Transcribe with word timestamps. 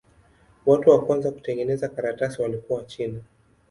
Watu 0.65 0.89
wa 0.89 1.05
kwanza 1.05 1.31
kutengeneza 1.31 1.89
karatasi 1.89 2.41
walikuwa 2.41 2.79
Wachina. 2.79 3.19